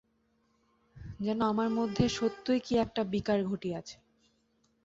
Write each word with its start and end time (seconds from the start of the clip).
যেন 1.19 1.39
আমাদের 1.43 1.73
মধ্যে 1.73 2.05
সত্যই 2.09 2.59
কী 2.59 2.73
একটা 2.77 3.01
বিকার 3.05 3.39
ঘটিয়াছে। 3.43 3.95